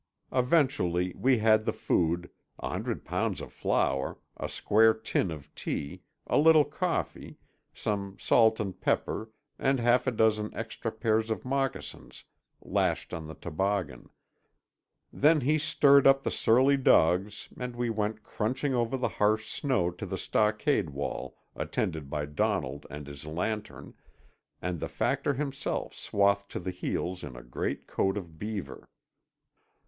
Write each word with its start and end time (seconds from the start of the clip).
Eventually 0.31 1.13
we 1.15 1.37
had 1.37 1.63
the 1.63 1.71
food, 1.71 2.31
a 2.57 2.69
hundred 2.69 3.05
pounds 3.05 3.39
of 3.39 3.53
flour, 3.53 4.17
a 4.35 4.49
square 4.49 4.95
tin 4.95 5.29
of 5.29 5.53
tea, 5.53 6.01
a 6.25 6.39
little 6.39 6.65
coffee, 6.65 7.37
some 7.71 8.17
salt 8.17 8.59
and 8.59 8.81
pepper 8.81 9.29
and 9.59 9.79
half 9.79 10.07
a 10.07 10.11
dozen 10.11 10.51
extra 10.55 10.91
pairs 10.91 11.29
of 11.29 11.45
moccasins 11.45 12.23
lashed 12.63 13.13
on 13.13 13.27
the 13.27 13.35
toboggan. 13.35 14.09
Then 15.13 15.41
he 15.41 15.59
stirred 15.59 16.07
up 16.07 16.23
the 16.23 16.31
surly 16.31 16.77
dogs 16.77 17.49
and 17.55 17.75
we 17.75 17.91
went 17.91 18.23
crunching 18.23 18.73
over 18.73 18.97
the 18.97 19.07
harsh 19.07 19.47
snow 19.47 19.91
to 19.91 20.05
the 20.07 20.17
stockade 20.17 20.89
wall 20.89 21.37
attended 21.55 22.09
by 22.09 22.25
Donald 22.25 22.87
and 22.89 23.05
his 23.05 23.27
lantern, 23.27 23.93
and 24.63 24.79
the 24.79 24.89
Factor 24.89 25.35
himself 25.35 25.93
swathed 25.93 26.49
to 26.49 26.59
the 26.59 26.71
heels 26.71 27.23
in 27.23 27.35
a 27.35 27.43
great 27.43 27.85
coat 27.85 28.17
of 28.17 28.39
beaver. 28.39 28.89